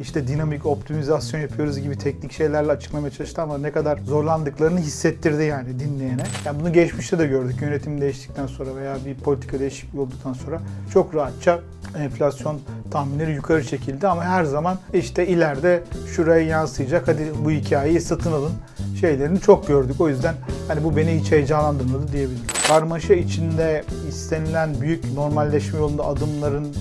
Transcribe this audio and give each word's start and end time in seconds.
işte 0.00 0.28
dinamik 0.28 0.66
optimizasyon 0.66 1.40
yapıyoruz 1.40 1.78
gibi 1.78 1.98
teknik 1.98 2.32
şeylerle 2.32 2.72
açıklamaya 2.72 3.10
çalıştı 3.10 3.42
ama 3.42 3.58
ne 3.58 3.72
kadar 3.72 3.98
zorlandıklarını 3.98 4.80
hissettirdi 4.80 5.42
yani 5.44 5.78
dinleyene. 5.80 6.22
Yani 6.44 6.60
bunu 6.60 6.72
geçmişte 6.72 7.18
de 7.18 7.26
gördük. 7.26 7.62
Yönetim 7.62 8.00
değiştikten 8.00 8.46
sonra 8.46 8.76
veya 8.76 8.96
bir 9.06 9.14
politika 9.14 9.58
değişikliği 9.58 10.00
olduktan 10.00 10.32
sonra 10.32 10.60
çok 10.92 11.14
rahatça 11.14 11.60
enflasyon 11.98 12.60
tahminleri 12.90 13.32
yukarı 13.34 13.64
çekildi 13.64 14.08
ama 14.08 14.24
her 14.24 14.44
zaman 14.44 14.78
işte 14.94 15.26
ileride 15.26 15.82
şuraya 16.14 16.46
yansıyacak 16.46 17.08
hadi 17.08 17.32
bu 17.44 17.50
hikayeyi 17.50 18.00
satın 18.00 18.32
alın 18.32 18.52
şeylerini 19.00 19.40
çok 19.40 19.66
gördük. 19.66 20.00
O 20.00 20.08
yüzden 20.08 20.34
hani 20.68 20.84
bu 20.84 20.96
beni 20.96 21.20
hiç 21.20 21.32
heyecanlandırmadı 21.32 22.12
diyebilirim. 22.12 22.46
Karmaşa 22.68 23.14
içinde 23.14 23.84
istenilen 24.08 24.80
büyük 24.80 25.12
normalleşme 25.14 25.78
yolunda 25.78 26.06
adımların 26.06 26.74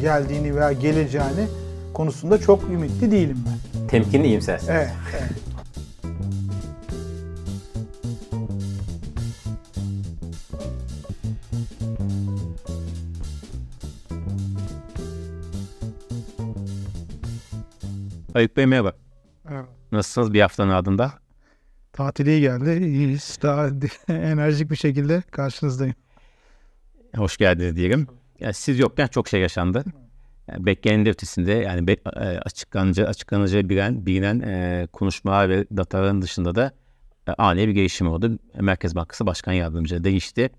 geldiğini 0.00 0.56
veya 0.56 0.72
geleceğini 0.72 1.46
konusunda 1.98 2.40
çok 2.40 2.64
ümitli 2.64 3.10
değilim 3.10 3.44
ben. 3.46 3.88
Temkinli 3.88 4.26
iyimsersin. 4.26 4.72
Evet, 4.72 4.90
evet. 5.18 5.32
Ayıp 18.34 18.56
Bey 18.56 18.66
merhaba. 18.66 18.92
evet. 19.50 19.64
Nasılsınız 19.92 20.32
bir 20.32 20.40
haftanın 20.40 20.70
ardında? 20.70 21.12
Tatili 21.92 22.40
geldi. 22.40 22.86
İyiyiz. 22.86 23.38
Daha 23.42 23.68
enerjik 24.08 24.70
bir 24.70 24.76
şekilde 24.76 25.22
karşınızdayım. 25.30 25.94
Hoş 27.16 27.36
geldiniz 27.36 27.76
diyelim. 27.76 28.06
Yani 28.40 28.54
siz 28.54 28.78
yokken 28.78 29.06
çok 29.06 29.28
şey 29.28 29.40
yaşandı. 29.40 29.84
Yani 30.84 31.06
de 31.06 31.10
ötesinde 31.10 31.52
yani 31.52 31.86
be, 31.86 31.92
e, 31.92 32.20
açıklanacağı, 32.20 33.06
açıklanacağı 33.06 33.68
bilinen, 33.68 34.40
e, 34.40 34.86
konuşmalar 34.92 35.48
ve 35.48 35.66
dataların 35.76 36.22
dışında 36.22 36.54
da 36.54 36.72
e, 37.28 37.32
ani 37.32 37.68
bir 37.68 37.72
gelişim 37.72 38.08
oldu. 38.08 38.38
Merkez 38.60 38.94
Bankası 38.94 39.26
Başkan 39.26 39.52
Yardımcısı 39.52 40.04
değişti. 40.04 40.50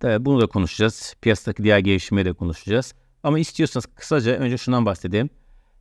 Tabii 0.00 0.24
bunu 0.24 0.40
da 0.40 0.46
konuşacağız. 0.46 1.14
Piyasadaki 1.20 1.64
diğer 1.64 1.78
gelişmeyi 1.78 2.24
de 2.24 2.32
konuşacağız. 2.32 2.94
Ama 3.22 3.38
istiyorsanız 3.38 3.86
kısaca 3.86 4.32
önce 4.32 4.58
şundan 4.58 4.86
bahsedeyim. 4.86 5.30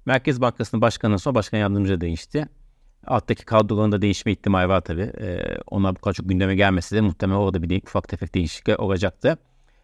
Merkez 0.05 0.41
Bankası'nın 0.41 0.81
başkanından 0.81 1.17
sonra 1.17 1.35
başkan 1.35 1.57
yardımcısı 1.57 2.01
değişti. 2.01 2.47
Alttaki 3.07 3.45
kadroların 3.45 3.91
da 3.91 4.01
değişme 4.01 4.31
ihtimali 4.31 4.69
var 4.69 4.81
tabii. 4.81 5.11
Ee, 5.21 5.57
onlar 5.67 5.95
bu 5.95 5.99
kadar 5.99 6.13
çok 6.13 6.29
gündeme 6.29 6.55
gelmese 6.55 6.95
de 6.95 7.01
muhtemelen 7.01 7.39
orada 7.39 7.61
bir 7.63 7.83
ufak 7.83 8.07
tefek 8.07 8.35
değişiklikler 8.35 8.75
olacaktı. 8.75 9.37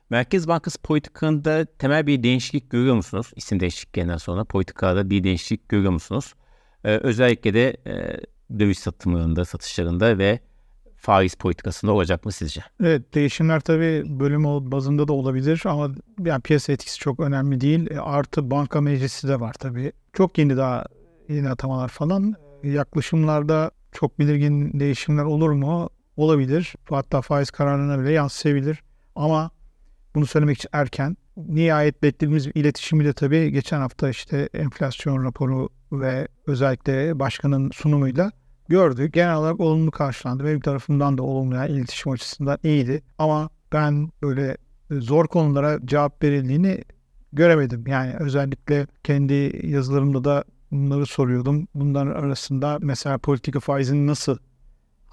Merkez 0.10 0.48
Bankası 0.48 0.82
politikalarında 0.82 1.66
temel 1.66 2.08
bir 2.08 2.24
değişiklik 2.24 2.70
görüyor 2.70 2.96
musunuz? 2.96 3.32
İsim 3.36 3.60
değişikliklerinden 3.60 4.18
sonra 4.18 4.44
politikalarda 4.44 5.10
bir 5.10 5.24
değişiklik 5.24 5.70
görüyor 5.70 5.92
musunuz? 5.92 6.34
Ee, 6.84 6.98
özellikle 6.98 7.54
de 7.54 7.78
e, 7.88 8.20
döviz 8.60 8.78
satımlarında, 8.80 9.46
satışlarında 9.46 10.18
ve 10.18 10.40
faiz 10.96 11.36
politikasında 11.36 11.92
olacak 11.92 12.26
mı 12.26 12.32
sizce? 12.32 12.62
Evet 12.84 13.14
değişimler 13.14 13.60
tabii 13.60 14.04
bölüm 14.06 14.44
bazında 14.72 15.08
da 15.08 15.14
olabilir 15.14 15.64
ama 15.66 15.90
yani 16.20 16.42
piyasa 16.42 16.74
etkisi 16.74 17.00
çok 17.00 17.20
önemli 17.20 17.62
değil. 17.62 17.92
E, 17.92 18.00
artı 18.00 18.52
banka 18.52 18.82
meclisi 18.82 19.28
de 19.28 19.40
var 19.40 19.54
tabii. 19.54 19.92
Çok 20.14 20.38
yeni 20.38 20.58
daha 20.58 20.86
yeni 21.30 21.50
atamalar 21.50 21.88
falan. 21.88 22.36
E, 22.64 22.70
yaklaşımlarda 22.70 23.72
çok 23.92 24.20
belirgin 24.20 24.80
değişimler 24.80 25.24
olur 25.24 25.52
mu? 25.52 25.90
Olabilir. 26.18 26.76
Hatta 26.90 27.22
faiz 27.22 27.52
kararına 27.52 28.00
bile 28.00 28.12
yansıyabilir. 28.12 28.84
Ama 29.16 29.52
bunu 30.18 30.26
söylemek 30.26 30.58
için 30.58 30.70
erken. 30.73 31.18
Nihayet 31.38 32.04
beklediğimiz 32.04 32.48
iletişimi 32.48 33.06
de 33.06 33.14
tabii 33.14 33.52
geçen 33.52 33.80
hafta 33.80 34.10
işte 34.10 34.50
enflasyon 34.54 35.23
raporu 35.23 35.70
ve 35.92 36.28
özellikle 36.48 37.20
başkanın 37.20 37.72
sunumuyla 37.72 38.32
gördük. 38.70 39.14
Genel 39.14 39.36
olarak 39.36 39.60
olumlu 39.60 39.92
karşılandı. 39.92 40.45
Benim 40.45 40.60
tarafımdan 40.60 41.18
da 41.18 41.23
olumlu 41.23 41.56
yani 41.56 41.72
iletişim 41.72 42.12
açısından 42.12 42.58
iyiydi. 42.64 43.02
Ama 43.18 43.50
ben 43.73 44.10
böyle 44.22 44.58
zor 44.92 45.28
konulara 45.28 45.80
cevap 45.86 46.23
verildiğini 46.23 46.84
göremedim. 47.34 47.84
Yani 47.88 48.14
özellikle 48.20 48.88
kendi 49.04 49.60
yazılarımda 49.64 50.23
da 50.23 50.44
bunları 50.72 51.05
soruyordum. 51.05 51.67
Bunların 51.76 52.11
arasında 52.11 52.78
mesela 52.82 53.17
politika 53.17 53.60
faizinin 53.60 54.08
nasıl 54.08 54.38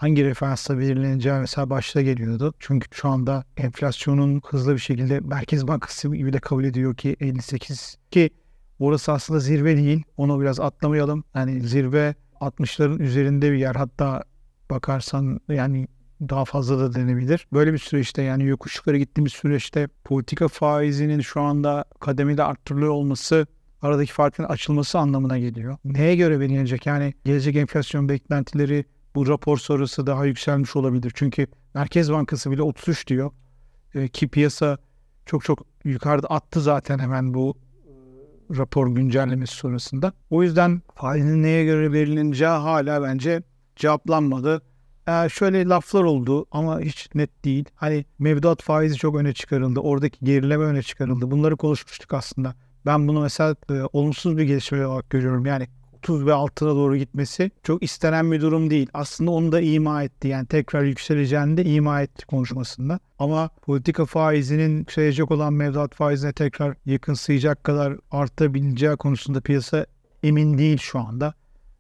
hangi 0.04 0.24
referansla 0.24 0.78
belirleneceği 0.78 1.34
mesela 1.34 1.70
başta 1.70 2.02
geliyordu. 2.02 2.54
Çünkü 2.58 2.88
şu 2.92 3.08
anda 3.08 3.44
enflasyonun 3.56 4.42
hızlı 4.46 4.74
bir 4.74 4.78
şekilde 4.78 5.20
Merkez 5.20 5.68
Bankası 5.68 6.16
gibi 6.16 6.32
de 6.32 6.38
kabul 6.38 6.64
ediyor 6.64 6.96
ki 6.96 7.16
58 7.20 7.98
ki 8.10 8.30
orası 8.78 9.12
aslında 9.12 9.40
zirve 9.40 9.76
değil. 9.76 10.02
Onu 10.16 10.40
biraz 10.40 10.60
atlamayalım. 10.60 11.24
Yani 11.34 11.60
zirve 11.60 12.14
60'ların 12.40 13.02
üzerinde 13.02 13.52
bir 13.52 13.56
yer. 13.56 13.74
Hatta 13.74 14.22
bakarsan 14.70 15.40
yani 15.48 15.88
daha 16.20 16.44
fazla 16.44 16.78
da 16.78 16.94
denebilir. 16.94 17.46
Böyle 17.52 17.72
bir 17.72 17.78
süreçte 17.78 18.22
yani 18.22 18.44
yokuş 18.44 18.76
yukarı 18.76 18.98
gittiğimiz 18.98 19.32
süreçte 19.32 19.88
politika 20.04 20.48
faizinin 20.48 21.20
şu 21.20 21.40
anda 21.40 21.84
kademede 22.00 22.44
arttırılıyor 22.44 22.90
olması 22.90 23.46
aradaki 23.82 24.12
farkın 24.12 24.44
açılması 24.44 24.98
anlamına 24.98 25.38
geliyor. 25.38 25.76
Neye 25.84 26.16
göre 26.16 26.40
belirlenecek? 26.40 26.86
Yani 26.86 27.14
gelecek 27.24 27.56
enflasyon 27.56 28.08
beklentileri 28.08 28.84
bu 29.14 29.28
rapor 29.28 29.58
sonrası 29.58 30.06
daha 30.06 30.24
yükselmiş 30.26 30.76
olabilir. 30.76 31.12
Çünkü 31.14 31.46
Merkez 31.74 32.12
Bankası 32.12 32.50
bile 32.50 32.62
33 32.62 33.06
diyor. 33.06 33.30
E, 33.94 34.08
ki 34.08 34.28
piyasa 34.28 34.78
çok 35.26 35.44
çok 35.44 35.66
yukarıda 35.84 36.26
attı 36.28 36.60
zaten 36.60 36.98
hemen 36.98 37.34
bu 37.34 37.56
e, 37.86 38.56
rapor 38.56 38.88
güncellemesi 38.88 39.54
sonrasında. 39.54 40.12
O 40.30 40.42
yüzden 40.42 40.82
faizin 40.94 41.42
neye 41.42 41.64
göre 41.64 41.92
belirleneceği 41.92 42.50
hala 42.50 43.02
bence 43.02 43.42
cevaplanmadı. 43.76 44.62
Ee, 45.08 45.28
şöyle 45.28 45.68
laflar 45.68 46.04
oldu 46.04 46.46
ama 46.50 46.80
hiç 46.80 47.08
net 47.14 47.44
değil. 47.44 47.64
Hani 47.74 48.04
mevduat 48.18 48.62
faizi 48.62 48.96
çok 48.96 49.16
öne 49.16 49.32
çıkarıldı. 49.32 49.80
Oradaki 49.80 50.24
gerileme 50.24 50.64
öne 50.64 50.82
çıkarıldı. 50.82 51.30
Bunları 51.30 51.56
konuşmuştuk 51.56 52.14
aslında. 52.14 52.54
Ben 52.86 53.08
bunu 53.08 53.20
mesela 53.20 53.56
e, 53.70 53.74
olumsuz 53.92 54.36
bir 54.36 54.42
gelişme 54.42 54.86
olarak 54.86 55.10
görüyorum. 55.10 55.46
Yani 55.46 55.68
30 56.04 56.26
ve 56.26 56.32
altına 56.32 56.70
doğru 56.70 56.96
gitmesi 56.96 57.50
çok 57.62 57.82
istenen 57.82 58.32
bir 58.32 58.40
durum 58.40 58.70
değil. 58.70 58.88
Aslında 58.94 59.30
onu 59.30 59.52
da 59.52 59.60
ima 59.60 60.02
etti. 60.02 60.28
Yani 60.28 60.46
tekrar 60.46 60.82
yükseleceğini 60.82 61.56
de 61.56 61.64
ima 61.64 62.02
etti 62.02 62.26
konuşmasında. 62.26 63.00
Ama 63.18 63.50
politika 63.62 64.06
faizinin 64.06 64.78
yükselecek 64.78 65.30
olan 65.30 65.52
mevduat 65.52 65.94
faizine 65.94 66.32
tekrar 66.32 66.76
yakınsayacak 66.86 67.64
kadar 67.64 67.96
artabileceği 68.10 68.96
konusunda 68.96 69.40
piyasa 69.40 69.86
emin 70.22 70.58
değil 70.58 70.78
şu 70.78 70.98
anda. 70.98 71.34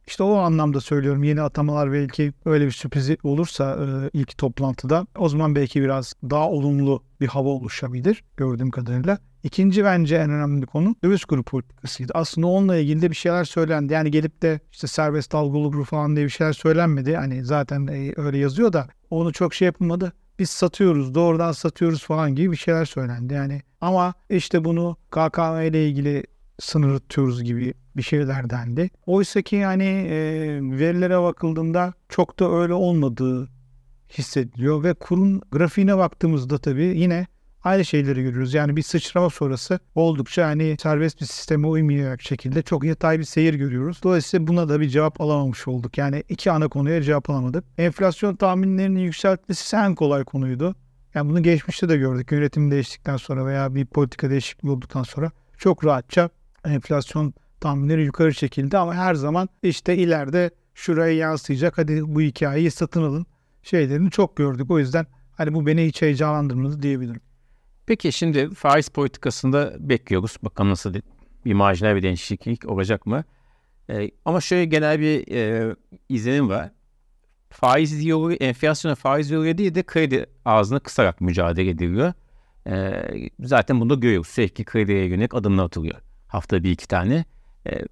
İşte 0.06 0.22
o 0.22 0.34
anlamda 0.34 0.80
söylüyorum 0.80 1.24
yeni 1.24 1.42
atamalar 1.42 1.92
belki 1.92 2.32
öyle 2.44 2.66
bir 2.66 2.70
sürprizi 2.70 3.18
olursa 3.22 3.78
e, 3.84 4.10
ilk 4.12 4.38
toplantıda 4.38 5.06
o 5.18 5.28
zaman 5.28 5.54
belki 5.54 5.82
biraz 5.82 6.14
daha 6.30 6.50
olumlu 6.50 7.02
bir 7.20 7.26
hava 7.26 7.48
oluşabilir 7.48 8.24
gördüğüm 8.36 8.70
kadarıyla. 8.70 9.18
İkinci 9.44 9.84
bence 9.84 10.16
en 10.16 10.30
önemli 10.30 10.66
konu 10.66 10.96
döviz 11.04 11.24
kuru 11.24 11.42
politikasıydı. 11.42 12.12
Aslında 12.14 12.46
onunla 12.46 12.76
ilgili 12.76 13.02
de 13.02 13.10
bir 13.10 13.16
şeyler 13.16 13.44
söylendi. 13.44 13.92
Yani 13.92 14.10
gelip 14.10 14.42
de 14.42 14.60
işte 14.72 14.86
serbest 14.86 15.32
dalgalı 15.32 15.84
falan 15.84 16.16
diye 16.16 16.24
bir 16.26 16.30
şeyler 16.30 16.52
söylenmedi. 16.52 17.16
Hani 17.16 17.44
zaten 17.44 17.86
e, 17.86 18.12
öyle 18.16 18.38
yazıyor 18.38 18.72
da 18.72 18.88
onu 19.10 19.32
çok 19.32 19.54
şey 19.54 19.66
yapılmadı. 19.66 20.12
Biz 20.38 20.50
satıyoruz, 20.50 21.14
doğrudan 21.14 21.52
satıyoruz 21.52 22.04
falan 22.04 22.34
gibi 22.34 22.52
bir 22.52 22.56
şeyler 22.56 22.84
söylendi. 22.84 23.34
Yani 23.34 23.62
ama 23.80 24.14
işte 24.30 24.64
bunu 24.64 24.96
KKM 25.10 25.60
ile 25.60 25.88
ilgili 25.88 26.24
sınır 26.58 26.98
tutuyoruz 26.98 27.44
gibi 27.44 27.74
bir 27.96 28.02
şeyler 28.02 28.50
dendi. 28.50 28.90
Oysa 29.06 29.42
ki 29.42 29.56
yani 29.56 29.84
e, 29.84 30.18
verilere 30.62 31.22
bakıldığında 31.22 31.92
çok 32.08 32.38
da 32.38 32.52
öyle 32.52 32.72
olmadığı 32.72 33.48
hissediliyor 34.18 34.84
ve 34.84 34.94
kurun 34.94 35.42
grafiğine 35.52 35.96
baktığımızda 35.96 36.58
tabii 36.58 36.84
yine 36.84 37.26
aynı 37.64 37.84
şeyleri 37.84 38.22
görüyoruz. 38.22 38.54
Yani 38.54 38.76
bir 38.76 38.82
sıçrama 38.82 39.30
sonrası 39.30 39.78
oldukça 39.94 40.42
yani 40.42 40.76
serbest 40.82 41.20
bir 41.20 41.26
sisteme 41.26 41.66
uymayacak 41.66 42.22
şekilde 42.22 42.62
çok 42.62 42.84
yatay 42.84 43.18
bir 43.18 43.24
seyir 43.24 43.54
görüyoruz. 43.54 44.00
Dolayısıyla 44.02 44.46
buna 44.46 44.68
da 44.68 44.80
bir 44.80 44.88
cevap 44.88 45.20
alamamış 45.20 45.68
olduk. 45.68 45.98
Yani 45.98 46.24
iki 46.28 46.50
ana 46.50 46.68
konuya 46.68 47.02
cevap 47.02 47.30
alamadık. 47.30 47.64
Enflasyon 47.78 48.36
tahminlerinin 48.36 49.00
yükseltmesi 49.00 49.76
en 49.76 49.94
kolay 49.94 50.24
konuydu. 50.24 50.74
Yani 51.14 51.30
bunu 51.30 51.42
geçmişte 51.42 51.88
de 51.88 51.96
gördük. 51.96 52.32
Yönetim 52.32 52.70
değiştikten 52.70 53.16
sonra 53.16 53.46
veya 53.46 53.74
bir 53.74 53.86
politika 53.86 54.30
değişikliği 54.30 54.70
olduktan 54.70 55.02
sonra 55.02 55.30
çok 55.58 55.84
rahatça 55.84 56.30
enflasyon 56.64 57.34
tahminleri 57.60 58.04
yukarı 58.04 58.32
çekildi 58.32 58.78
ama 58.78 58.94
her 58.94 59.14
zaman 59.14 59.48
işte 59.62 59.96
ileride 59.96 60.50
şuraya 60.74 61.14
yansıyacak 61.14 61.78
hadi 61.78 62.14
bu 62.14 62.20
hikayeyi 62.20 62.70
satın 62.70 63.02
alın 63.02 63.26
şeylerini 63.62 64.10
çok 64.10 64.36
gördük. 64.36 64.70
O 64.70 64.78
yüzden 64.78 65.06
hani 65.32 65.54
bu 65.54 65.66
beni 65.66 65.86
hiç 65.86 66.02
heyecanlandırmadı 66.02 66.82
diyebilirim. 66.82 67.20
Peki 67.86 68.12
şimdi 68.12 68.54
faiz 68.54 68.88
politikasında 68.88 69.74
bekliyoruz. 69.78 70.36
Bakalım 70.42 70.70
nasıl 70.70 70.94
bir 71.44 71.52
marjinal 71.52 71.96
bir 71.96 72.02
değişiklik 72.02 72.68
olacak 72.68 73.06
mı? 73.06 73.24
Ee, 73.90 74.10
ama 74.24 74.40
şöyle 74.40 74.64
genel 74.64 75.00
bir 75.00 75.34
e, 75.34 75.76
izlenim 76.08 76.48
var. 76.48 76.70
Faiz 77.50 78.04
yolu, 78.04 78.32
enflasyona 78.32 78.94
faiz 78.94 79.30
yolu 79.30 79.58
değil 79.58 79.74
de 79.74 79.82
kredi 79.82 80.26
ağzını 80.44 80.80
kısarak 80.80 81.20
mücadele 81.20 81.70
ediliyor. 81.70 82.12
Ee, 82.66 83.30
zaten 83.40 83.80
bunu 83.80 83.90
da 83.90 83.94
görüyoruz. 83.94 84.28
Sürekli 84.28 84.64
krediye 84.64 85.04
yönelik 85.04 85.34
adımlar 85.34 85.64
atılıyor. 85.64 86.00
Hafta 86.28 86.64
bir 86.64 86.70
iki 86.70 86.88
tane. 86.88 87.24
Ee, 87.66 87.84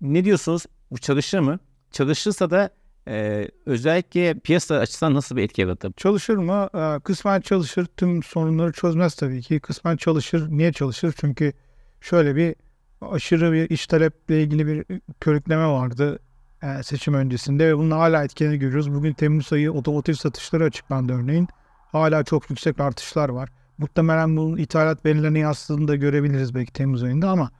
ne 0.00 0.24
diyorsunuz? 0.24 0.66
Bu 0.90 0.98
çalışır 0.98 1.38
mı? 1.38 1.58
Çalışırsa 1.90 2.50
da 2.50 2.70
e, 3.08 3.48
özellikle 3.66 4.34
piyasa 4.34 4.74
açısından 4.74 5.14
nasıl 5.14 5.36
bir 5.36 5.42
etki 5.42 5.60
yaratır? 5.60 5.92
Çalışır 5.92 6.36
mı? 6.36 6.68
Ee, 6.74 7.00
kısmen 7.00 7.40
çalışır. 7.40 7.86
Tüm 7.96 8.22
sorunları 8.22 8.72
çözmez 8.72 9.14
tabii 9.14 9.42
ki. 9.42 9.60
Kısmen 9.60 9.96
çalışır. 9.96 10.48
Niye 10.50 10.72
çalışır? 10.72 11.14
Çünkü 11.20 11.52
şöyle 12.00 12.36
bir 12.36 12.54
aşırı 13.00 13.52
bir 13.52 13.70
iş 13.70 13.86
taleple 13.86 14.42
ilgili 14.42 14.66
bir 14.66 15.00
körükleme 15.20 15.66
vardı 15.66 16.18
e, 16.62 16.82
seçim 16.82 17.14
öncesinde 17.14 17.68
ve 17.68 17.78
bunun 17.78 17.90
hala 17.90 18.24
etkilerini 18.24 18.58
görüyoruz. 18.58 18.94
Bugün 18.94 19.12
Temmuz 19.12 19.52
ayı 19.52 19.72
otomotiv 19.72 20.14
satışları 20.14 20.64
açıklandı 20.64 21.12
örneğin. 21.12 21.48
Hala 21.92 22.24
çok 22.24 22.50
yüksek 22.50 22.80
artışlar 22.80 23.28
var. 23.28 23.48
Muhtemelen 23.78 24.36
bunun 24.36 24.56
ithalat 24.56 25.04
verilerini 25.04 25.38
yansıdığını 25.38 25.88
da 25.88 25.96
görebiliriz 25.96 26.54
belki 26.54 26.72
Temmuz 26.72 27.02
ayında 27.02 27.30
ama 27.30 27.50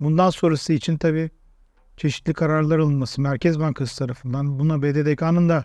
bundan 0.00 0.30
sonrası 0.30 0.72
için 0.72 0.98
tabii 0.98 1.30
çeşitli 1.96 2.32
kararlar 2.32 2.78
alınması 2.78 3.20
Merkez 3.20 3.60
Bankası 3.60 3.98
tarafından 3.98 4.58
buna 4.58 4.82
BDDK'nın 4.82 5.48
da 5.48 5.64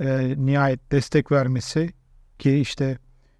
e, 0.00 0.34
nihayet 0.36 0.92
destek 0.92 1.32
vermesi 1.32 1.90
ki 2.38 2.58
işte 2.58 2.98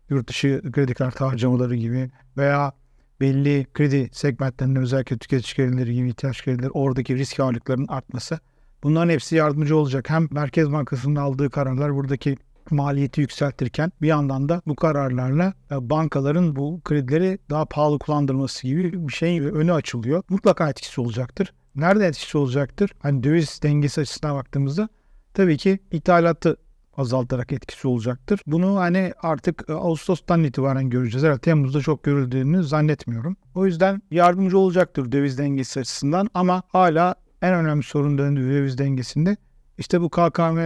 yurt 0.09 0.29
dışı 0.29 0.63
kredi 0.73 0.95
kartı 0.95 1.25
harcamaları 1.25 1.77
gibi 1.77 2.11
veya 2.37 2.73
belli 3.21 3.67
kredi 3.75 4.11
segmentlerinde 4.13 4.79
özellikle 4.79 5.19
tüketici 5.19 5.55
kredileri 5.55 5.95
gibi 5.95 6.09
ihtiyaç 6.09 6.45
kredileri 6.45 6.71
oradaki 6.71 7.17
risk 7.17 7.41
ağırlıklarının 7.41 7.89
artması 7.89 8.39
bunların 8.83 9.11
hepsi 9.11 9.37
yardımcı 9.37 9.77
olacak. 9.77 10.11
Hem 10.11 10.29
Merkez 10.31 10.73
Bankası'nın 10.73 11.17
aldığı 11.17 11.51
kararlar 11.51 11.95
buradaki 11.95 12.37
maliyeti 12.71 13.21
yükseltirken 13.21 13.93
bir 14.03 14.09
yandan 14.09 14.49
da 14.49 14.63
bu 14.67 14.77
kararlarla 14.77 15.55
e, 15.71 15.91
bankaların 15.91 16.57
bu 16.57 16.81
kredileri 16.85 17.39
daha 17.51 17.65
pahalı 17.65 17.99
kullandırması 17.99 18.67
gibi 18.67 19.09
bir 19.09 19.13
şeyin 19.13 19.43
önü 19.43 19.73
açılıyor. 19.73 20.23
Mutlaka 20.29 20.71
etkisi 20.71 21.01
olacaktır. 21.01 21.53
Nerede 21.77 22.07
etkisi 22.07 22.39
olacaktır? 22.39 22.91
Hani 22.99 23.23
döviz 23.23 23.63
dengesi 23.63 24.01
açısından 24.01 24.37
baktığımızda 24.37 24.89
tabii 25.35 25.57
ki 25.57 25.79
ithalatı 25.91 26.57
azaltarak 26.97 27.53
etkisi 27.53 27.89
olacaktır. 27.89 28.41
Bunu 28.47 28.77
hani 28.77 29.13
artık 29.23 29.65
e, 29.69 29.73
Ağustos'tan 29.73 30.45
itibaren 30.45 30.91
göreceğiz. 30.91 31.25
Herhalde 31.25 31.41
Temmuz'da 31.41 31.81
çok 31.81 32.05
görüldüğünü 32.05 32.65
zannetmiyorum. 32.65 33.37
O 33.55 33.67
yüzden 33.67 34.03
yardımcı 34.11 34.59
olacaktır 34.59 35.13
döviz 35.13 35.39
dengesi 35.39 35.81
açısından 35.81 36.31
ama 36.35 36.63
hala 36.69 37.15
en 37.43 37.55
önemli 37.55 37.83
sorun 37.83 38.19
döviz 38.19 38.79
dengesinde 38.79 39.37
işte 39.79 40.01
bu 40.01 40.11
KKM 40.11 40.59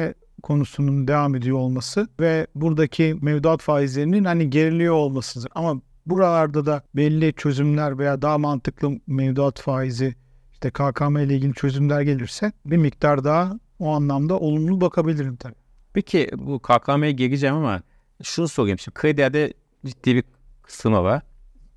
konusunun 0.42 1.08
devam 1.08 1.34
ediyor 1.34 1.58
olması 1.58 2.08
ve 2.20 2.46
buradaki 2.54 3.16
mevduat 3.22 3.62
faizlerinin 3.62 4.24
hani 4.24 4.50
geriliyor 4.50 4.94
olmasıdır. 4.94 5.50
Ama 5.54 5.80
buralarda 6.06 6.66
da 6.66 6.82
belli 6.96 7.34
çözümler 7.34 7.98
veya 7.98 8.22
daha 8.22 8.38
mantıklı 8.38 9.00
mevduat 9.06 9.60
faizi 9.60 10.14
işte 10.54 10.70
KKM 10.70 11.16
ile 11.16 11.34
ilgili 11.36 11.54
çözümler 11.54 12.02
gelirse 12.02 12.52
bir 12.66 12.76
miktar 12.76 13.24
daha 13.24 13.58
o 13.78 13.88
anlamda 13.88 14.38
olumlu 14.38 14.80
bakabilirim 14.80 15.36
tabii. 15.36 15.54
Peki 15.92 16.30
bu 16.36 16.58
KKM'ye 16.58 17.12
geleceğim 17.12 17.54
ama 17.54 17.82
şunu 18.22 18.48
sorayım. 18.48 18.78
Şimdi 18.78 18.94
kredilerde 18.94 19.52
ciddi 19.86 20.16
bir 20.16 20.24
kısmı 20.62 21.02
var. 21.02 21.22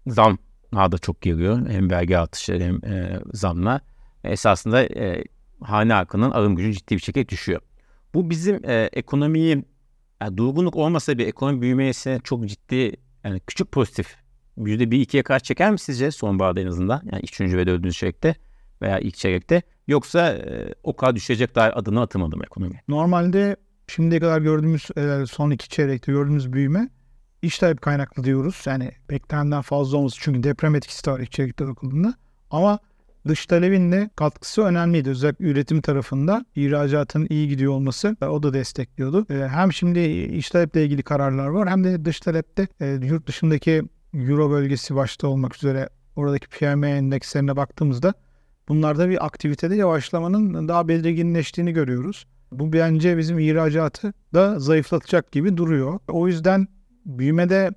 Zam 0.08 0.38
da 0.74 0.98
çok 0.98 1.22
geliyor. 1.22 1.70
Hem 1.70 1.92
vergi 1.92 2.18
artışları 2.18 2.64
hem 2.64 2.86
e, 2.86 3.20
zamla. 3.34 3.82
Esasında 4.24 4.84
e, 4.84 5.24
hane 5.62 5.94
halkının 5.94 6.32
alım 6.32 6.56
gücü 6.56 6.74
ciddi 6.74 6.96
bir 6.96 7.02
şekilde 7.02 7.30
düşüyor. 7.30 7.62
Bu 8.14 8.30
bizim 8.30 8.70
e, 8.70 8.90
ekonomiyi 8.94 9.66
yani 10.22 10.38
durgunluk 10.38 10.76
olmasa 10.76 11.18
bir 11.18 11.28
ekonomi 11.28 11.62
büyümesine 11.62 12.20
çok 12.24 12.46
ciddi 12.48 12.94
yani 13.24 13.40
küçük 13.40 13.72
pozitif 13.72 14.16
yüzde 14.58 14.92
bir 14.92 15.00
ikiye 15.00 15.24
kadar 15.24 15.40
çeker 15.40 15.72
mi 15.72 15.80
sizce 15.80 16.12
sonbaharda 16.12 16.62
en 16.62 16.68
azından? 16.68 17.02
Yani 17.12 17.24
üçüncü 17.24 17.58
ve 17.58 17.68
dördüncü 17.68 17.98
çeyrekte 17.98 18.36
veya 18.82 19.00
ilk 19.00 19.16
çeyrekte. 19.16 19.62
Yoksa 19.88 20.34
e, 20.34 20.74
o 20.84 20.96
kadar 20.96 21.16
düşecek 21.16 21.56
daha 21.56 21.70
adını 21.70 22.02
atamadım 22.02 22.44
ekonomi. 22.44 22.82
Normalde 22.88 23.56
şimdiye 23.88 24.22
kadar 24.22 24.42
gördüğümüz 24.42 24.88
e, 24.98 25.26
son 25.26 25.52
iki 25.52 25.70
çeyrekte 25.70 26.12
gördüğümüz 26.12 26.54
büyüme 26.54 26.90
iş 27.42 27.60
talep 27.60 27.82
kaynaklı 27.82 28.24
diyoruz. 28.24 28.64
Yani 28.66 28.92
beklenenden 29.10 29.62
fazla 29.62 29.98
olması 29.98 30.18
çünkü 30.20 30.44
deprem 30.44 30.76
etkisi 30.76 31.12
var 31.12 31.20
ilk 31.20 31.32
çeyrekte 31.32 31.68
bakıldığında. 31.68 32.14
Ama 32.52 32.80
dış 33.28 33.46
talebin 33.46 33.92
de 33.92 34.10
katkısı 34.16 34.62
önemliydi. 34.62 35.10
Özellikle 35.10 35.46
üretim 35.46 35.82
tarafında 35.82 36.46
ihracatın 36.56 37.28
iyi 37.30 37.50
gidiyor 37.50 37.74
olması 37.74 38.18
o 38.22 38.44
da 38.44 38.54
destekliyordu. 38.54 39.26
E, 39.30 39.48
hem 39.48 39.74
şimdi 39.74 40.00
iş 40.00 40.50
taleple 40.50 40.86
ilgili 40.86 41.04
kararlar 41.04 41.48
var 41.48 41.70
hem 41.70 41.84
de 41.84 42.06
dış 42.06 42.20
talepte 42.20 42.68
e, 42.80 42.88
yurt 42.88 43.28
dışındaki 43.28 43.84
Euro 44.14 44.52
bölgesi 44.52 44.96
başta 44.96 45.28
olmak 45.28 45.56
üzere 45.56 45.90
oradaki 46.16 46.48
PMI 46.48 46.88
endekslerine 46.88 47.56
baktığımızda 47.56 48.14
bunlarda 48.70 49.10
bir 49.10 49.26
aktivitede 49.26 49.76
yavaşlamanın 49.76 50.68
daha 50.68 50.88
belirginleştiğini 50.88 51.74
görüyoruz. 51.74 52.28
Bu 52.52 52.74
bence 52.74 53.18
bizim 53.18 53.40
ihracatı 53.40 54.14
da 54.34 54.60
zayıflatacak 54.60 55.32
gibi 55.32 55.58
duruyor. 55.58 56.00
O 56.08 56.28
yüzden 56.28 56.68
büyümede 57.06 57.72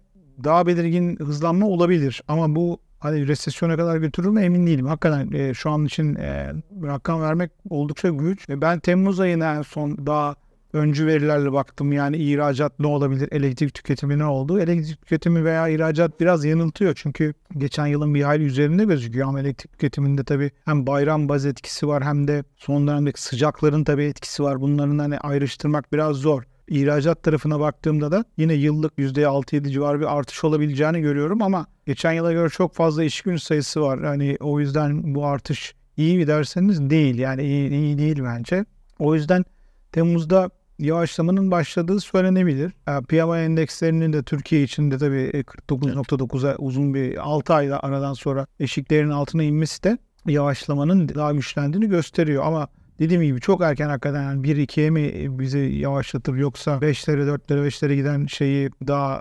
daha 0.44 0.66
belirgin 0.66 1.16
hızlanma 1.16 1.66
olabilir 1.66 2.22
ama 2.28 2.54
bu 2.54 2.80
hani 2.98 3.28
resesyona 3.28 3.76
kadar 3.76 3.96
götürür 3.96 4.28
mü 4.28 4.40
emin 4.40 4.66
değilim. 4.66 4.86
Hakikaten 4.86 5.32
e, 5.32 5.54
şu 5.54 5.70
an 5.70 5.84
için 5.84 6.14
e, 6.14 6.52
rakam 6.82 7.22
vermek 7.22 7.50
oldukça 7.70 8.08
güç. 8.08 8.48
E, 8.48 8.60
ben 8.60 8.80
Temmuz 8.80 9.20
ayına 9.20 9.54
en 9.54 9.62
son 9.62 10.06
daha 10.06 10.34
öncü 10.72 11.06
verilerle 11.06 11.52
baktım. 11.52 11.92
Yani 11.92 12.16
ihracat 12.16 12.78
ne 12.78 12.86
olabilir, 12.86 13.28
elektrik 13.32 13.74
tüketimi 13.74 14.18
ne 14.18 14.24
oldu? 14.24 14.60
Elektrik 14.60 15.02
tüketimi 15.02 15.44
veya 15.44 15.68
ihracat 15.68 16.20
biraz 16.20 16.44
yanıltıyor. 16.44 16.92
Çünkü 16.96 17.34
geçen 17.58 17.86
yılın 17.86 18.14
bir 18.14 18.22
hayli 18.22 18.44
üzerinde 18.44 18.84
gözüküyor. 18.84 19.28
Ama 19.28 19.40
elektrik 19.40 19.72
tüketiminde 19.72 20.24
tabii 20.24 20.50
hem 20.64 20.86
bayram 20.86 21.28
baz 21.28 21.46
etkisi 21.46 21.88
var 21.88 22.04
hem 22.04 22.28
de 22.28 22.44
son 22.56 22.86
dönemdeki 22.86 23.22
sıcakların 23.22 23.84
tabii 23.84 24.04
etkisi 24.04 24.42
var. 24.42 24.60
Bunların 24.60 24.98
hani 24.98 25.18
ayrıştırmak 25.18 25.92
biraz 25.92 26.16
zor. 26.16 26.42
İhracat 26.68 27.22
tarafına 27.22 27.60
baktığımda 27.60 28.12
da 28.12 28.24
yine 28.36 28.54
yıllık 28.54 28.98
%6-7 28.98 29.70
civarı 29.70 30.00
bir 30.00 30.18
artış 30.18 30.44
olabileceğini 30.44 31.00
görüyorum 31.00 31.42
ama 31.42 31.66
geçen 31.86 32.12
yıla 32.12 32.32
göre 32.32 32.48
çok 32.48 32.74
fazla 32.74 33.04
iş 33.04 33.22
günü 33.22 33.38
sayısı 33.38 33.82
var. 33.82 34.04
Hani 34.04 34.36
o 34.40 34.60
yüzden 34.60 35.14
bu 35.14 35.26
artış 35.26 35.74
iyi 35.96 36.18
mi 36.18 36.26
derseniz 36.26 36.90
değil. 36.90 37.18
Yani 37.18 37.42
iyi, 37.42 37.70
iyi 37.70 37.98
değil 37.98 38.20
bence. 38.24 38.64
O 38.98 39.14
yüzden 39.14 39.44
Temmuz'da 39.92 40.50
yavaşlamanın 40.80 41.50
başladığı 41.50 42.00
söylenebilir. 42.00 42.72
PMI 43.08 43.38
endekslerinin 43.38 44.12
de 44.12 44.22
Türkiye 44.22 44.62
için 44.62 44.90
de 44.90 44.98
tabii 44.98 45.30
49.9'a 45.68 46.56
uzun 46.58 46.94
bir 46.94 47.18
6 47.18 47.54
ayda 47.54 47.82
aradan 47.82 48.12
sonra 48.12 48.46
eşiklerin 48.60 49.10
altına 49.10 49.42
inmesi 49.42 49.82
de 49.82 49.98
yavaşlamanın 50.26 51.08
daha 51.08 51.32
güçlendiğini 51.32 51.88
gösteriyor. 51.88 52.42
Ama 52.46 52.68
dediğim 52.98 53.22
gibi 53.22 53.40
çok 53.40 53.62
erken 53.62 53.88
hakikaten 53.88 54.22
yani 54.22 54.46
1-2'ye 54.46 54.90
mi 54.90 55.38
bizi 55.38 55.58
yavaşlatır 55.58 56.34
yoksa 56.34 56.70
5'lere 56.70 57.28
4'lere 57.28 57.66
5'lere 57.66 57.94
giden 57.94 58.26
şeyi 58.26 58.70
daha 58.86 59.20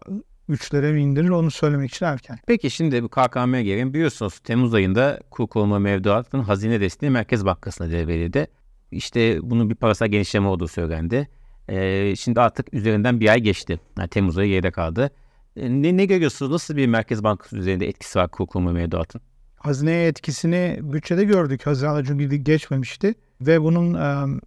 3'lere 0.50 0.94
mi 0.94 1.02
indirir 1.02 1.30
onu 1.30 1.52
söylemek 1.52 1.92
için 1.92 2.06
erken. 2.06 2.40
Peki 2.48 2.70
şimdi 2.70 3.04
bu 3.04 3.10
KKM'ye 3.10 3.64
gelelim. 3.64 3.94
Biliyorsunuz 3.94 4.40
Temmuz 4.40 4.74
ayında 4.74 5.20
kur 5.32 5.48
koruma 5.48 5.80
mevduatının 5.80 6.44
hazine 6.44 6.82
desteği 6.82 7.10
Merkez 7.10 7.46
Bankası'na 7.46 7.92
devredildi. 7.92 8.48
İşte 8.92 9.40
bunun 9.42 9.70
bir 9.70 9.76
parasal 9.76 10.08
genişleme 10.08 10.48
olduğu 10.48 10.68
söylendi. 10.68 11.28
Ee, 11.70 12.16
şimdi 12.16 12.42
artık 12.42 12.74
üzerinden 12.74 13.20
bir 13.20 13.30
ay 13.30 13.40
geçti. 13.40 13.80
Yani 14.00 14.10
Temmuz 14.10 14.38
ayı 14.38 14.50
geride 14.50 14.72
kaldı. 14.72 15.12
Ee, 15.56 15.70
ne, 15.70 15.98
ne 15.98 16.06
görüyorsunuz? 16.06 16.52
Nasıl 16.52 16.76
bir 16.76 16.88
Merkez 16.88 17.24
Bankası 17.24 17.58
üzerinde 17.58 17.88
etkisi 17.88 18.20
var 18.20 18.30
kur 18.30 18.48
koruma 18.48 18.72
mevduatın? 18.72 19.22
Hazineye 19.60 20.08
etkisini 20.08 20.80
bütçede 20.82 21.24
gördük. 21.24 21.68
Haziran'da 21.68 22.04
çünkü 22.04 22.36
geçmemişti. 22.36 23.14
Ve 23.42 23.62
bunun 23.62 23.94
e, 23.94 24.40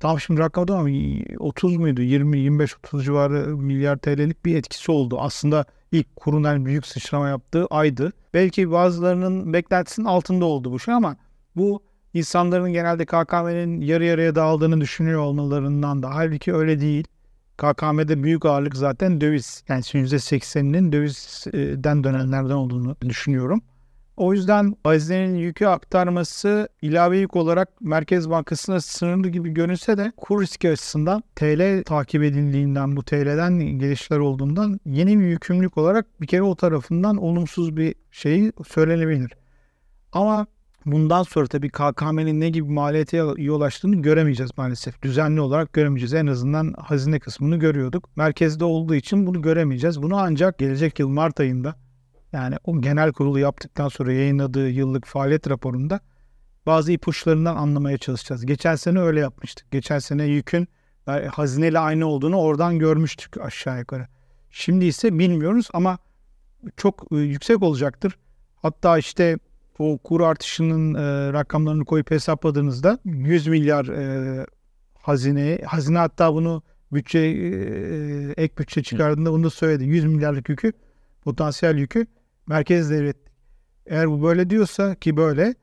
tam 0.00 0.20
şimdi 0.20 0.40
rakamda 0.40 0.78
ama 0.78 0.88
30 1.38 1.76
muydu? 1.76 2.02
20, 2.02 2.38
25, 2.38 2.76
30 2.76 3.04
civarı 3.04 3.56
milyar 3.56 3.96
TL'lik 3.96 4.44
bir 4.44 4.56
etkisi 4.56 4.92
oldu. 4.92 5.20
Aslında 5.20 5.64
ilk 5.92 6.16
kurun 6.16 6.44
en 6.44 6.66
büyük 6.66 6.86
sıçrama 6.86 7.28
yaptığı 7.28 7.66
aydı. 7.66 8.12
Belki 8.34 8.70
bazılarının 8.70 9.52
beklentisinin 9.52 10.06
altında 10.06 10.44
oldu 10.44 10.72
bu 10.72 10.80
şey 10.80 10.94
ama 10.94 11.16
bu 11.56 11.82
insanların 12.14 12.72
genelde 12.72 13.06
KKM'nin 13.06 13.80
yarı 13.80 14.04
yarıya 14.04 14.34
dağıldığını 14.34 14.80
düşünüyor 14.80 15.20
olmalarından 15.20 16.02
da. 16.02 16.14
Halbuki 16.14 16.54
öyle 16.54 16.80
değil. 16.80 17.04
KKM'de 17.56 18.22
büyük 18.22 18.44
ağırlık 18.44 18.76
zaten 18.76 19.20
döviz. 19.20 19.64
Yani 19.68 19.80
%80'inin 19.80 20.92
dövizden 20.92 22.04
dönenlerden 22.04 22.54
olduğunu 22.54 22.96
düşünüyorum. 23.08 23.62
O 24.16 24.34
yüzden 24.34 24.76
hazinenin 24.84 25.36
yükü 25.36 25.66
aktarması 25.66 26.68
ilave 26.82 27.18
yük 27.18 27.36
olarak 27.36 27.80
Merkez 27.80 28.30
Bankası'na 28.30 28.80
sınırlı 28.80 29.28
gibi 29.28 29.50
görünse 29.50 29.98
de 29.98 30.12
kur 30.16 30.42
riski 30.42 30.70
açısından 30.70 31.22
TL 31.36 31.82
takip 31.84 32.22
edildiğinden 32.22 32.96
bu 32.96 33.02
TL'den 33.02 33.58
gelişler 33.58 34.18
olduğundan 34.18 34.80
yeni 34.86 35.18
bir 35.18 35.24
yükümlülük 35.24 35.78
olarak 35.78 36.20
bir 36.20 36.26
kere 36.26 36.42
o 36.42 36.56
tarafından 36.56 37.16
olumsuz 37.16 37.76
bir 37.76 37.94
şey 38.10 38.52
söylenebilir. 38.68 39.32
Ama 40.12 40.46
bundan 40.86 41.22
sonra 41.22 41.46
tabii 41.46 41.68
KKM'nin 41.68 42.40
ne 42.40 42.50
gibi 42.50 42.72
maliyete 42.72 43.16
yol 43.36 43.60
açtığını 43.60 43.96
göremeyeceğiz 43.96 44.50
maalesef. 44.56 45.02
Düzenli 45.02 45.40
olarak 45.40 45.72
göremeyeceğiz. 45.72 46.14
En 46.14 46.26
azından 46.26 46.74
hazine 46.78 47.18
kısmını 47.18 47.56
görüyorduk. 47.56 48.16
Merkezde 48.16 48.64
olduğu 48.64 48.94
için 48.94 49.26
bunu 49.26 49.42
göremeyeceğiz. 49.42 50.02
Bunu 50.02 50.16
ancak 50.16 50.58
gelecek 50.58 50.98
yıl 50.98 51.08
Mart 51.08 51.40
ayında 51.40 51.74
yani 52.32 52.56
o 52.64 52.80
genel 52.80 53.12
kurulu 53.12 53.38
yaptıktan 53.38 53.88
sonra 53.88 54.12
yayınladığı 54.12 54.68
yıllık 54.68 55.06
faaliyet 55.06 55.50
raporunda 55.50 56.00
bazı 56.66 56.92
ipuçlarından 56.92 57.56
anlamaya 57.56 57.98
çalışacağız. 57.98 58.46
Geçen 58.46 58.76
sene 58.76 59.00
öyle 59.00 59.20
yapmıştık. 59.20 59.70
Geçen 59.70 59.98
sene 59.98 60.24
yükün 60.24 60.68
e, 61.08 61.12
hazineyle 61.12 61.78
aynı 61.78 62.06
olduğunu 62.06 62.36
oradan 62.36 62.78
görmüştük 62.78 63.40
aşağı 63.40 63.78
yukarı. 63.78 64.06
Şimdi 64.50 64.84
ise 64.84 65.18
bilmiyoruz 65.18 65.68
ama 65.72 65.98
çok 66.76 67.06
e, 67.12 67.16
yüksek 67.16 67.62
olacaktır. 67.62 68.18
Hatta 68.62 68.98
işte 68.98 69.38
o 69.80 69.98
kur 69.98 70.20
artışının 70.20 70.94
e, 70.94 71.32
rakamlarını 71.32 71.84
koyup 71.84 72.10
hesapladığınızda 72.10 72.98
100 73.04 73.46
milyar 73.46 73.86
e, 73.86 74.46
hazine, 74.94 75.58
hazine 75.66 75.98
hatta 75.98 76.34
bunu 76.34 76.62
bütçe 76.92 77.18
e, 77.18 78.34
ek 78.36 78.54
bütçe 78.58 78.82
çıkardığında 78.82 79.32
bunu 79.32 79.44
da 79.44 79.50
söyledi. 79.50 79.84
100 79.84 80.04
milyarlık 80.04 80.48
yükü, 80.48 80.72
potansiyel 81.24 81.78
yükü 81.78 82.06
merkez 82.46 82.90
devlet. 82.90 83.16
Eğer 83.86 84.10
bu 84.10 84.22
böyle 84.22 84.50
diyorsa 84.50 84.94
ki 84.94 85.16
böyle 85.16 85.54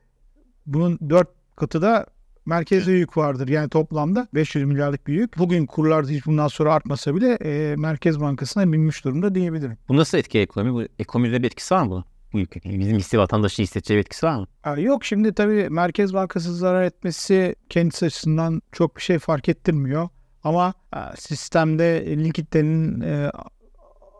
bunun 0.66 0.98
4 1.10 1.28
katı 1.56 1.82
da 1.82 2.06
merkezde 2.46 2.92
yük 2.92 3.16
vardır. 3.16 3.48
Yani 3.48 3.68
toplamda 3.68 4.28
500 4.34 4.64
milyarlık 4.64 5.06
bir 5.06 5.14
yük. 5.14 5.38
Bugün 5.38 5.66
kurlar 5.66 6.06
hiç 6.06 6.26
bundan 6.26 6.48
sonra 6.48 6.74
artmasa 6.74 7.14
bile 7.14 7.32
e, 7.32 7.76
Merkez 7.76 8.20
Bankası'na 8.20 8.72
binmiş 8.72 9.04
durumda 9.04 9.34
diyebilirim. 9.34 9.78
Bu 9.88 9.96
nasıl 9.96 10.18
etki 10.18 10.38
ekonomi? 10.38 10.72
Bu 10.72 10.82
ekonomide 10.98 11.42
bir 11.42 11.46
etkisi 11.46 11.74
var 11.74 11.82
mı 11.82 11.90
bunun? 11.90 12.04
Bu. 12.32 12.38
Bizim 12.64 12.98
hissi 12.98 13.18
vatandaşın 13.18 13.62
hissedeceği 13.62 13.96
bir 13.96 14.00
etkisi 14.00 14.26
var 14.26 14.38
mı? 14.38 14.80
Yok 14.80 15.04
şimdi 15.04 15.34
tabii 15.34 15.68
Merkez 15.70 16.14
Bankası 16.14 16.54
zarar 16.54 16.82
etmesi 16.82 17.54
kendisi 17.68 18.06
açısından 18.06 18.62
çok 18.72 18.96
bir 18.96 19.02
şey 19.02 19.18
fark 19.18 19.48
ettirmiyor. 19.48 20.08
Ama 20.44 20.74
ha, 20.90 21.14
sistemde 21.18 22.16
likiditenin 22.24 23.00
e, 23.00 23.30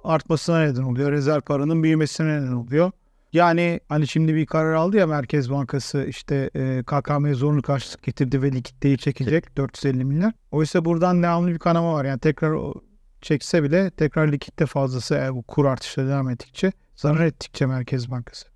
artmasına 0.04 0.60
neden 0.60 0.82
oluyor. 0.82 1.12
Rezerv 1.12 1.40
paranın 1.40 1.82
büyümesine 1.82 2.40
neden 2.40 2.52
oluyor. 2.52 2.90
Yani 3.32 3.80
hani 3.88 4.08
şimdi 4.08 4.34
bir 4.34 4.46
karar 4.46 4.74
aldı 4.74 4.96
ya 4.96 5.06
Merkez 5.06 5.50
Bankası 5.50 6.04
işte 6.08 6.50
e, 6.54 6.82
KKM'ye 6.82 7.34
zorunlu 7.34 7.62
karşılık 7.62 8.02
getirdi 8.02 8.42
ve 8.42 8.52
likiditeyi 8.52 8.98
çekecek 8.98 9.56
450 9.56 10.04
milyar. 10.04 10.32
Oysa 10.50 10.84
buradan 10.84 11.22
devamlı 11.22 11.48
bir 11.48 11.58
kanama 11.58 11.94
var. 11.94 12.04
Yani 12.04 12.18
tekrar 12.18 12.72
çekse 13.20 13.62
bile 13.62 13.90
tekrar 13.90 14.32
likitte 14.32 14.66
fazlası 14.66 15.14
eğer 15.14 15.34
bu 15.34 15.42
kur 15.42 15.64
artışları 15.64 16.08
devam 16.08 16.30
ettikçe 16.30 16.72
zarar 16.98 17.20
ettikçe 17.20 17.66
Merkez 17.66 18.10
Bankası. 18.10 18.46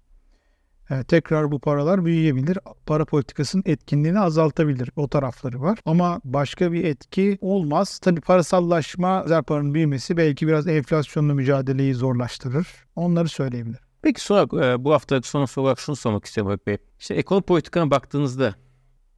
Yani 0.90 1.04
tekrar 1.04 1.52
bu 1.52 1.58
paralar 1.58 2.04
büyüyebilir. 2.04 2.58
Para 2.86 3.04
politikasının 3.04 3.62
etkinliğini 3.66 4.20
azaltabilir. 4.20 4.90
O 4.96 5.08
tarafları 5.08 5.60
var. 5.60 5.78
Ama 5.86 6.20
başka 6.24 6.72
bir 6.72 6.84
etki 6.84 7.38
olmaz. 7.40 7.98
Tabii 7.98 8.20
parasallaşma, 8.20 9.24
rezerv 9.24 9.42
paranın 9.42 9.74
büyümesi 9.74 10.16
belki 10.16 10.46
biraz 10.46 10.66
enflasyonla 10.66 11.34
mücadeleyi 11.34 11.94
zorlaştırır. 11.94 12.66
Onları 12.96 13.28
söyleyebilirim. 13.28 13.84
Peki 14.02 14.20
sonra 14.20 14.66
e, 14.66 14.84
bu 14.84 14.92
hafta 14.92 15.22
son 15.22 15.44
soru 15.44 15.76
şunu 15.76 15.96
sormak 15.96 16.24
istiyorum 16.24 16.60
Bey. 16.66 16.78
İşte 17.00 17.14
ekonomi 17.14 17.44
politikana 17.44 17.90
baktığınızda 17.90 18.54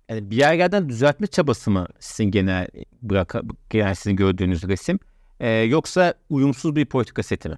yani 0.09 0.31
bir 0.31 0.37
yerlerden 0.37 0.89
düzeltme 0.89 1.27
çabası 1.27 1.71
mı 1.71 1.87
sizin 1.99 2.31
genel 2.31 2.69
bırak 3.03 3.35
genel 3.71 3.95
sizin 3.95 4.17
gördüğünüz 4.17 4.69
resim 4.69 4.99
e, 5.41 5.51
yoksa 5.51 6.15
uyumsuz 6.29 6.77
bir 6.77 6.87
politika 6.87 7.23
seti 7.23 7.49
mi? 7.49 7.57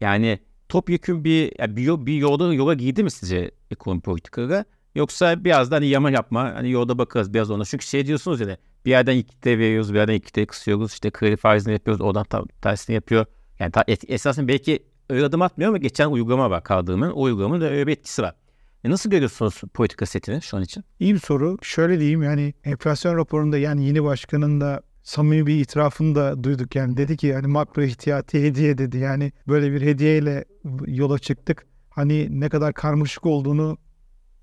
Yani 0.00 0.38
topyekun 0.68 1.24
bir 1.24 1.52
yani 1.58 1.76
bir, 1.76 2.06
bir 2.06 2.14
yolda 2.14 2.54
yola 2.54 2.74
girdi 2.74 3.02
mi 3.02 3.10
sizce 3.10 3.50
ekonomi 3.70 4.00
politikaları 4.00 4.64
yoksa 4.94 5.44
biraz 5.44 5.70
da 5.70 5.76
hani 5.76 5.86
yama 5.86 6.10
yapma 6.10 6.54
hani 6.54 6.70
yolda 6.70 6.98
bakarız 6.98 7.34
biraz 7.34 7.50
ona 7.50 7.64
çünkü 7.64 7.86
şey 7.86 8.06
diyorsunuz 8.06 8.40
ya 8.40 8.56
bir 8.84 8.90
yerden 8.90 9.16
ikide 9.16 9.58
veriyoruz 9.58 9.92
bir 9.92 9.98
yerden 9.98 10.14
ikide 10.14 10.46
kısıyoruz 10.46 10.92
işte 10.92 11.10
kredi 11.10 11.36
faizini 11.36 11.72
yapıyoruz 11.72 12.00
oradan 12.00 12.24
tam 12.24 12.46
tersini 12.62 12.94
yapıyor. 12.94 13.26
Yani 13.58 13.72
ta, 13.72 13.84
et, 13.86 14.10
esasında 14.10 14.48
belki 14.48 14.86
öyle 15.10 15.24
adım 15.24 15.42
atmıyor 15.42 15.68
ama 15.68 15.78
geçen 15.78 16.10
uygulama 16.10 16.50
var 16.50 16.64
kaldığımın. 16.64 17.10
O 17.10 17.22
uygulamanın 17.22 17.60
da 17.60 17.70
öyle 17.70 17.86
bir 17.86 17.92
etkisi 17.92 18.22
var. 18.22 18.34
E 18.84 18.90
nasıl 18.90 19.10
görüyorsunuz 19.10 19.60
politika 19.74 20.06
setini 20.06 20.42
şu 20.42 20.56
an 20.56 20.62
için? 20.62 20.84
İyi 21.00 21.14
bir 21.14 21.18
soru. 21.18 21.58
Şöyle 21.62 22.00
diyeyim 22.00 22.22
yani 22.22 22.54
enflasyon 22.64 23.16
raporunda 23.16 23.58
yani 23.58 23.86
yeni 23.86 24.04
başkanın 24.04 24.60
da 24.60 24.82
samimi 25.04 25.46
bir 25.46 25.60
itirafını 25.60 26.14
da 26.14 26.44
duyduk. 26.44 26.76
Yani 26.76 26.96
dedi 26.96 27.16
ki 27.16 27.26
yani 27.26 27.46
makro 27.46 27.82
ihtiyati 27.82 28.42
hediye 28.42 28.78
dedi. 28.78 28.98
Yani 28.98 29.32
böyle 29.48 29.72
bir 29.72 29.82
hediyeyle 29.82 30.44
yola 30.86 31.18
çıktık. 31.18 31.66
Hani 31.90 32.40
ne 32.40 32.48
kadar 32.48 32.72
karmaşık 32.74 33.26
olduğunu 33.26 33.78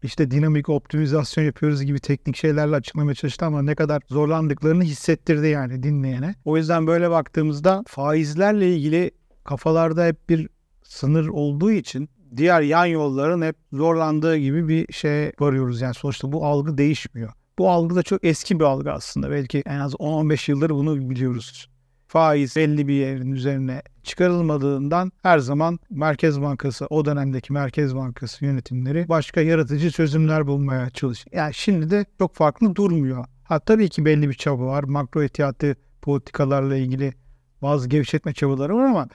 işte 0.03 0.31
dinamik 0.31 0.69
optimizasyon 0.69 1.43
yapıyoruz 1.43 1.85
gibi 1.85 1.99
teknik 1.99 2.35
şeylerle 2.35 2.75
açıklamaya 2.75 3.15
çalıştı 3.15 3.45
ama 3.45 3.61
ne 3.61 3.75
kadar 3.75 4.01
zorlandıklarını 4.07 4.83
hissettirdi 4.83 5.47
yani 5.47 5.83
dinleyene. 5.83 6.35
O 6.45 6.57
yüzden 6.57 6.87
böyle 6.87 7.09
baktığımızda 7.09 7.83
faizlerle 7.87 8.75
ilgili 8.75 9.11
kafalarda 9.43 10.05
hep 10.05 10.29
bir 10.29 10.49
sınır 10.83 11.27
olduğu 11.27 11.71
için 11.71 12.09
diğer 12.37 12.61
yan 12.61 12.85
yolların 12.85 13.41
hep 13.41 13.55
zorlandığı 13.73 14.37
gibi 14.37 14.67
bir 14.67 14.93
şey 14.93 15.31
varıyoruz. 15.39 15.81
Yani 15.81 15.93
sonuçta 15.93 16.31
bu 16.31 16.45
algı 16.45 16.77
değişmiyor. 16.77 17.33
Bu 17.59 17.69
algı 17.69 17.95
da 17.95 18.03
çok 18.03 18.23
eski 18.23 18.59
bir 18.59 18.65
algı 18.65 18.91
aslında. 18.91 19.31
Belki 19.31 19.63
en 19.65 19.79
az 19.79 19.93
10-15 19.93 20.51
yıldır 20.51 20.69
bunu 20.69 21.09
biliyoruz. 21.09 21.67
Faiz 22.07 22.55
belli 22.55 22.87
bir 22.87 22.93
yerin 22.93 23.31
üzerine 23.31 23.81
çıkarılmadığından 24.03 25.11
her 25.23 25.39
zaman 25.39 25.79
Merkez 25.89 26.41
Bankası, 26.41 26.87
o 26.89 27.05
dönemdeki 27.05 27.53
Merkez 27.53 27.95
Bankası 27.95 28.45
yönetimleri 28.45 29.09
başka 29.09 29.41
yaratıcı 29.41 29.91
çözümler 29.91 30.47
bulmaya 30.47 30.89
çalışıyor. 30.89 31.37
Yani 31.37 31.53
şimdi 31.53 31.89
de 31.89 32.05
çok 32.19 32.35
farklı 32.35 32.75
durmuyor. 32.75 33.25
Ha 33.43 33.59
tabii 33.59 33.89
ki 33.89 34.05
belli 34.05 34.29
bir 34.29 34.33
çaba 34.33 34.65
var. 34.65 34.83
Makro 34.83 35.23
ihtiyatı 35.23 35.75
politikalarla 36.01 36.75
ilgili 36.75 37.13
bazı 37.61 37.89
gevşetme 37.89 38.33
çabaları 38.33 38.75
var 38.75 38.83
ama 38.83 39.07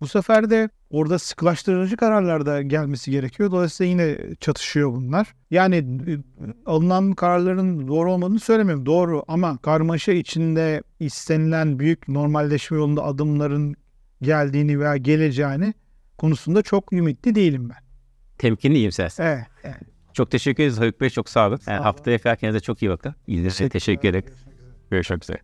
bu 0.00 0.06
sefer 0.06 0.50
de 0.50 0.68
orada 0.92 1.18
sıklaştırıcı 1.18 1.96
kararlar 1.96 2.46
da 2.46 2.62
gelmesi 2.62 3.10
gerekiyor. 3.10 3.50
Dolayısıyla 3.50 3.90
yine 3.90 4.18
çatışıyor 4.40 4.92
bunlar. 4.92 5.34
Yani 5.50 5.76
e, 5.76 6.14
alınan 6.66 7.12
kararların 7.12 7.88
doğru 7.88 8.12
olmadığını 8.12 8.40
söylemiyorum. 8.40 8.86
Doğru 8.86 9.24
ama 9.28 9.58
karmaşa 9.58 10.12
içinde 10.12 10.82
istenilen 11.00 11.78
büyük 11.78 12.08
normalleşme 12.08 12.76
yolunda 12.76 13.04
adımların 13.04 13.74
geldiğini 14.22 14.80
veya 14.80 14.96
geleceğini 14.96 15.74
konusunda 16.18 16.62
çok 16.62 16.92
ümitli 16.92 17.34
değilim 17.34 17.68
ben. 17.70 17.82
Temkinli 18.38 18.76
iyimsersin. 18.78 19.22
Evet. 19.22 19.46
evet. 19.64 19.76
Çok 20.12 20.30
teşekkür 20.30 20.62
ederiz 20.62 20.78
Haluk 20.78 21.00
Bey. 21.00 21.10
Çok 21.10 21.28
sağ 21.28 21.48
olun. 21.48 21.56
Sağ 21.56 21.72
yani 21.72 21.82
haftaya 21.82 22.18
kadar 22.18 22.36
kendinize 22.36 22.60
çok 22.60 22.82
iyi 22.82 22.90
bakın. 22.90 23.14
İzlediğiniz 23.26 23.54
için 23.54 23.68
teşekkür 23.68 24.08
ederim. 24.08 24.24
Görüşmek 24.90 25.22
üzere. 25.24 25.38